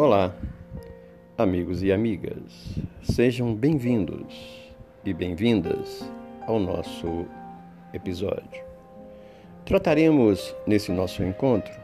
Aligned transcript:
Olá, 0.00 0.32
amigos 1.36 1.82
e 1.82 1.90
amigas, 1.90 2.78
sejam 3.02 3.52
bem-vindos 3.52 4.32
e 5.04 5.12
bem-vindas 5.12 6.08
ao 6.46 6.60
nosso 6.60 7.26
episódio. 7.92 8.62
Trataremos 9.64 10.54
nesse 10.64 10.92
nosso 10.92 11.24
encontro 11.24 11.74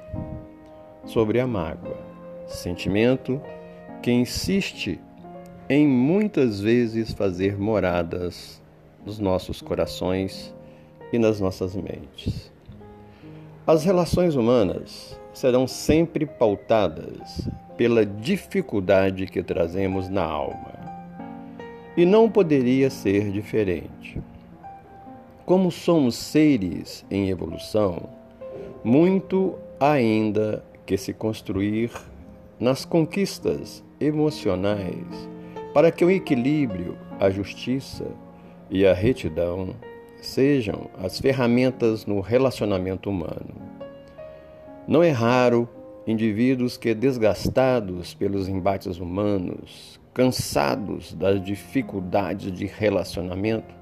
sobre 1.05 1.41
a 1.41 1.46
mágoa, 1.49 1.99
sentimento 2.46 3.43
que 4.00 4.13
insiste 4.13 5.01
em 5.69 5.85
muitas 5.85 6.61
vezes 6.61 7.12
fazer 7.12 7.59
moradas 7.59 8.62
nos 9.05 9.19
nossos 9.19 9.61
corações 9.61 10.55
e 11.12 11.19
nas 11.19 11.41
nossas 11.41 11.75
mentes. 11.75 12.53
As 13.67 13.85
relações 13.85 14.37
humanas 14.37 15.18
serão 15.35 15.67
sempre 15.67 16.25
pautadas 16.25 17.49
pela 17.77 18.07
dificuldade 18.07 19.27
que 19.27 19.43
trazemos 19.43 20.09
na 20.09 20.23
alma. 20.23 20.73
E 21.97 22.07
não 22.07 22.31
poderia 22.31 22.89
ser 22.89 23.31
diferente. 23.31 24.21
Como 25.45 25.71
somos 25.71 26.15
seres 26.15 27.05
em 27.11 27.29
evolução, 27.29 28.09
muito 28.83 29.55
ainda 29.79 30.65
que 30.87 30.97
se 30.97 31.13
construir 31.13 31.91
nas 32.59 32.85
conquistas 32.85 33.85
emocionais 34.01 35.29
para 35.75 35.91
que 35.91 36.05
o 36.05 36.11
equilíbrio, 36.11 36.97
a 37.19 37.29
justiça 37.29 38.07
e 38.71 38.87
a 38.87 38.95
retidão 38.95 39.75
sejam 40.23 40.89
as 41.03 41.19
ferramentas 41.19 42.07
no 42.07 42.21
relacionamento 42.21 43.11
humano. 43.11 43.73
Não 44.87 45.03
é 45.03 45.11
raro 45.11 45.67
indivíduos 46.06 46.77
que, 46.77 46.95
desgastados 46.95 48.13
pelos 48.13 48.49
embates 48.49 48.99
humanos, 48.99 49.99
cansados 50.13 51.15
das 51.15 51.43
dificuldades 51.43 52.53
de 52.53 52.67
relacionamento, 52.67 53.75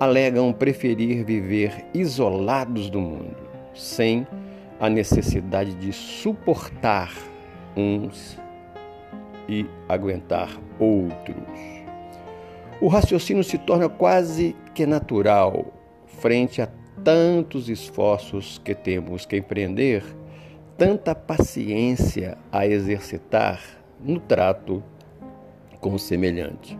alegam 0.00 0.50
preferir 0.50 1.24
viver 1.26 1.84
isolados 1.92 2.88
do 2.88 3.00
mundo, 3.02 3.36
sem 3.74 4.26
a 4.80 4.88
necessidade 4.88 5.74
de 5.74 5.92
suportar 5.92 7.12
uns 7.76 8.38
e 9.46 9.66
aguentar 9.86 10.48
outros. 10.78 11.36
O 12.80 12.88
raciocínio 12.88 13.44
se 13.44 13.58
torna 13.58 13.90
quase 13.90 14.56
que 14.74 14.86
natural 14.86 15.66
frente 16.06 16.62
a 16.62 16.68
tantos 17.04 17.68
esforços 17.68 18.58
que 18.64 18.74
temos 18.74 19.26
que 19.26 19.36
empreender, 19.36 20.02
tanta 20.80 21.14
paciência 21.14 22.38
a 22.50 22.66
exercitar 22.66 23.60
no 24.02 24.18
trato 24.18 24.82
com 25.78 25.92
o 25.92 25.98
semelhante. 25.98 26.78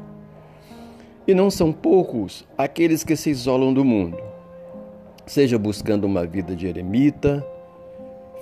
E 1.28 1.34
não 1.34 1.50
são 1.50 1.70
poucos 1.70 2.48
aqueles 2.56 3.04
que 3.04 3.14
se 3.14 3.28
isolam 3.28 3.74
do 3.74 3.84
mundo, 3.84 4.16
seja 5.26 5.58
buscando 5.58 6.04
uma 6.04 6.24
vida 6.24 6.56
de 6.56 6.66
eremita, 6.66 7.46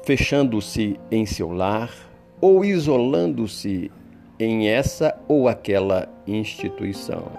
fechando-se 0.05 0.97
em 1.11 1.27
seu 1.27 1.51
lar 1.51 1.93
ou 2.41 2.65
isolando-se 2.65 3.91
em 4.39 4.69
essa 4.69 5.19
ou 5.27 5.49
aquela 5.49 6.09
instituição. 6.25 7.33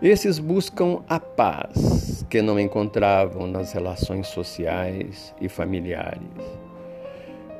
Esses 0.00 0.38
buscam 0.38 1.02
a 1.08 1.18
paz 1.18 2.24
que 2.30 2.40
não 2.40 2.60
encontravam 2.60 3.48
nas 3.48 3.72
relações 3.72 4.28
sociais 4.28 5.34
e 5.40 5.48
familiares. 5.48 6.63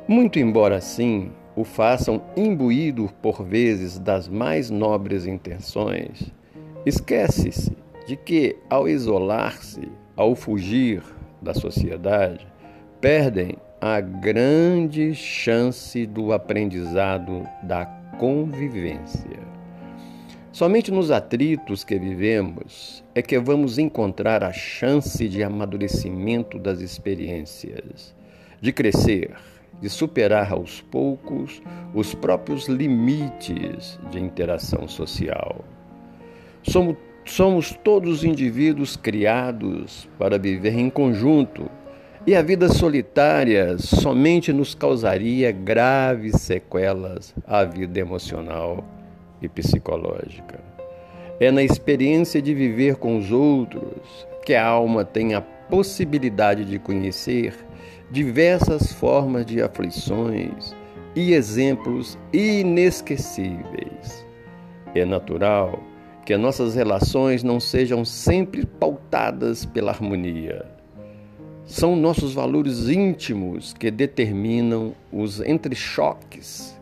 Muito 0.06 0.38
embora 0.38 0.76
assim 0.76 1.30
o 1.56 1.64
façam 1.64 2.22
imbuído 2.36 3.08
por 3.22 3.42
vezes 3.42 3.98
das 3.98 4.28
mais 4.28 4.70
nobres 4.70 5.26
intenções, 5.26 6.32
Esquece-se 6.86 7.74
de 8.06 8.14
que, 8.14 8.56
ao 8.68 8.86
isolar-se, 8.86 9.88
ao 10.14 10.34
fugir 10.34 11.02
da 11.40 11.54
sociedade, 11.54 12.46
perdem 13.00 13.56
a 13.80 14.02
grande 14.02 15.14
chance 15.14 16.04
do 16.04 16.30
aprendizado 16.30 17.48
da 17.62 17.86
convivência. 18.18 19.38
Somente 20.52 20.90
nos 20.90 21.10
atritos 21.10 21.84
que 21.84 21.98
vivemos 21.98 23.02
é 23.14 23.22
que 23.22 23.38
vamos 23.38 23.78
encontrar 23.78 24.44
a 24.44 24.52
chance 24.52 25.26
de 25.26 25.42
amadurecimento 25.42 26.58
das 26.58 26.80
experiências, 26.80 28.14
de 28.60 28.72
crescer, 28.72 29.34
de 29.80 29.88
superar 29.88 30.52
aos 30.52 30.80
poucos 30.80 31.62
os 31.94 32.14
próprios 32.14 32.68
limites 32.68 33.98
de 34.10 34.18
interação 34.18 34.88
social. 34.88 35.64
Somos, 36.62 36.96
somos 37.24 37.72
todos 37.84 38.24
indivíduos 38.24 38.96
criados 38.96 40.08
para 40.18 40.38
viver 40.38 40.78
em 40.78 40.88
conjunto 40.88 41.70
e 42.26 42.34
a 42.34 42.40
vida 42.40 42.70
solitária 42.70 43.76
somente 43.76 44.50
nos 44.50 44.74
causaria 44.74 45.52
graves 45.52 46.40
sequelas 46.40 47.34
à 47.46 47.64
vida 47.64 48.00
emocional 48.00 48.82
e 49.42 49.48
psicológica. 49.48 50.58
É 51.38 51.50
na 51.50 51.62
experiência 51.62 52.40
de 52.40 52.54
viver 52.54 52.96
com 52.96 53.18
os 53.18 53.30
outros 53.30 54.26
que 54.46 54.54
a 54.54 54.64
alma 54.64 55.04
tem 55.04 55.34
a 55.34 55.40
possibilidade 55.40 56.64
de 56.64 56.78
conhecer 56.78 57.54
diversas 58.10 58.92
formas 58.92 59.46
de 59.46 59.62
aflições 59.62 60.74
e 61.14 61.32
exemplos 61.32 62.18
inesquecíveis. 62.32 64.26
É 64.94 65.04
natural 65.04 65.82
que 66.24 66.36
nossas 66.36 66.74
relações 66.74 67.42
não 67.42 67.60
sejam 67.60 68.04
sempre 68.04 68.64
pautadas 68.64 69.64
pela 69.64 69.92
harmonia. 69.92 70.64
São 71.66 71.96
nossos 71.96 72.34
valores 72.34 72.88
íntimos 72.88 73.72
que 73.72 73.90
determinam 73.90 74.94
os 75.12 75.40
entrechoques 75.40 76.78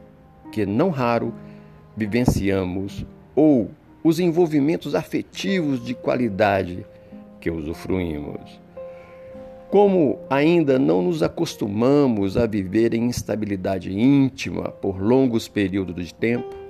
que 0.52 0.66
não 0.66 0.90
raro 0.90 1.34
vivenciamos 1.96 3.06
ou 3.34 3.70
os 4.04 4.20
envolvimentos 4.20 4.94
afetivos 4.94 5.84
de 5.84 5.94
qualidade 5.94 6.84
que 7.40 7.50
usufruímos. 7.50 8.61
Como 9.72 10.20
ainda 10.30 10.78
não 10.78 11.02
nos 11.02 11.22
acostumamos 11.22 12.36
a 12.36 12.46
viver 12.46 12.94
em 12.94 13.06
instabilidade 13.06 13.90
íntima 13.90 14.64
por 14.70 15.00
longos 15.00 15.48
períodos 15.48 16.06
de 16.06 16.14
tempo, 16.14 16.62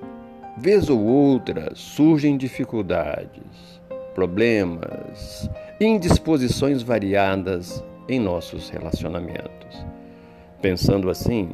Vez 0.57 0.91
ou 0.91 1.01
outra 1.01 1.73
surgem 1.75 2.37
dificuldades, 2.37 3.81
problemas, 4.15 5.51
indisposições 5.81 6.83
variadas 6.83 7.83
em 8.07 8.21
nossos 8.21 8.69
relacionamentos. 8.69 9.85
Pensando 10.61 11.09
assim, 11.09 11.51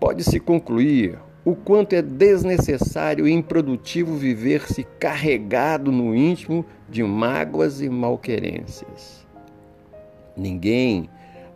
pode-se 0.00 0.40
concluir 0.40 1.18
o 1.44 1.54
quanto 1.54 1.92
é 1.92 2.00
desnecessário 2.00 3.28
e 3.28 3.32
improdutivo 3.32 4.16
viver-se 4.16 4.82
carregado 4.98 5.92
no 5.92 6.16
íntimo 6.16 6.64
de 6.88 7.04
mágoas 7.04 7.82
e 7.82 7.88
malquerências. 7.90 9.21
Ninguém 10.36 11.08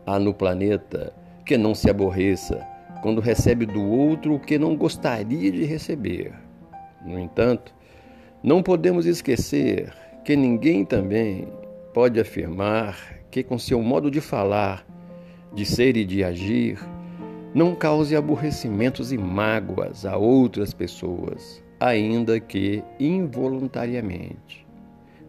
há 0.07 0.19
no 0.19 0.35
planeta 0.35 1.13
que 1.45 1.57
não 1.57 1.75
se 1.75 1.89
aborreça 1.89 2.67
quando 3.03 3.21
recebe 3.21 3.67
do 3.67 3.83
outro 3.83 4.35
o 4.35 4.41
que 4.41 4.59
não 4.59 4.77
gostaria 4.77 5.51
de 5.53 5.65
receber. 5.65 6.33
No 7.05 7.19
entanto, 7.19 7.75
não 8.43 8.63
podemos 8.63 9.07
esquecer 9.07 9.93
que 10.25 10.35
ninguém 10.35 10.85
também 10.85 11.49
pode 11.95 12.19
afirmar 12.19 12.97
que, 13.31 13.43
com 13.43 13.59
seu 13.59 13.81
modo 13.81 14.11
de 14.11 14.21
falar, 14.21 14.85
de 15.55 15.65
ser 15.65 15.97
e 15.97 16.05
de 16.05 16.25
agir, 16.25 16.79
não 17.55 17.75
cause 17.75 18.15
aborrecimentos 18.15 19.13
e 19.13 19.19
mágoas 19.19 20.05
a 20.05 20.17
outras 20.17 20.75
pessoas, 20.75 21.63
ainda 21.81 22.39
que 22.39 22.83
involuntariamente. 22.99 24.67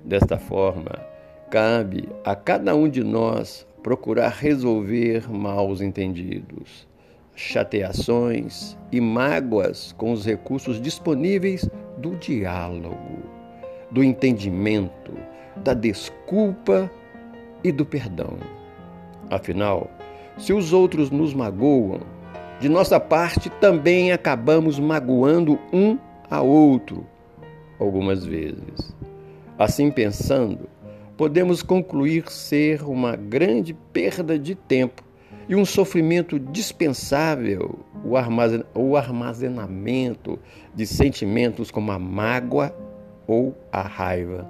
Desta 0.04 0.38
forma, 0.38 0.92
cabe 1.49 2.09
a 2.23 2.35
cada 2.35 2.75
um 2.75 2.89
de 2.89 3.03
nós 3.03 3.65
procurar 3.81 4.29
resolver 4.29 5.31
mal 5.31 5.71
entendidos 5.81 6.88
chateações 7.38 8.75
e 8.91 8.99
mágoas 8.99 9.94
com 9.95 10.11
os 10.11 10.25
recursos 10.25 10.81
disponíveis 10.81 11.69
do 11.97 12.15
diálogo, 12.15 13.23
do 13.91 14.03
entendimento, 14.03 15.13
da 15.57 15.75
desculpa 15.75 16.91
e 17.63 17.71
do 17.71 17.85
perdão. 17.85 18.38
Afinal, 19.29 19.89
se 20.35 20.51
os 20.51 20.73
outros 20.73 21.11
nos 21.11 21.33
magoam, 21.33 21.99
de 22.59 22.67
nossa 22.67 22.99
parte 22.99 23.51
também 23.61 24.11
acabamos 24.11 24.79
magoando 24.79 25.59
um 25.71 25.97
a 26.29 26.41
outro 26.41 27.05
algumas 27.79 28.25
vezes. 28.25 28.95
Assim 29.59 29.91
pensando, 29.91 30.67
podemos 31.18 31.64
concluir 31.64 32.31
ser 32.31 32.84
uma 32.84 33.16
grande 33.16 33.74
perda 33.92 34.38
de 34.38 34.54
tempo 34.54 35.04
e 35.50 35.56
um 35.56 35.66
sofrimento 35.66 36.40
dispensável 36.40 37.80
o 38.75 38.96
armazenamento 38.96 40.38
de 40.75 40.86
sentimentos 40.86 41.72
como 41.72 41.92
a 41.92 41.98
mágoa 41.98 42.74
ou 43.25 43.58
a 43.72 43.81
raiva 43.81 44.48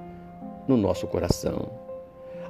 no 0.68 0.75
nosso 0.75 1.08
coração. 1.08 1.72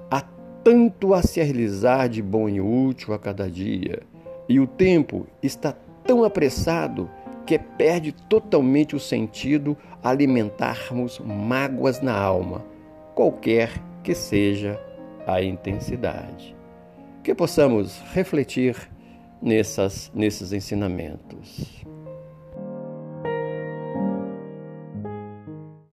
Há 0.10 0.24
tanto 0.64 1.14
a 1.14 1.22
se 1.22 1.42
realizar 1.42 2.08
de 2.08 2.22
bom 2.22 2.50
e 2.50 2.60
útil 2.60 3.14
a 3.14 3.20
cada 3.20 3.50
dia, 3.50 4.02
e 4.50 4.60
o 4.60 4.66
tempo 4.66 5.28
está 5.44 5.76
tão 6.04 6.24
apressado 6.24 7.10
que 7.46 7.60
perde 7.60 8.12
totalmente 8.12 8.96
o 8.96 9.00
sentido 9.00 9.78
alimentarmos 10.04 11.20
mágoas 11.20 12.02
na 12.02 12.18
alma, 12.18 12.66
qualquer 13.14 13.72
que 14.08 14.16
seja 14.16 14.80
a 15.28 15.42
intensidade. 15.42 16.56
Que 17.22 17.36
possamos 17.36 18.00
refletir 18.14 18.78
nessas, 19.42 20.10
nesses 20.16 20.54
ensinamentos. 20.54 21.86